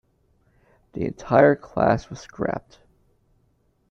[0.93, 2.79] The entire class was scrapped.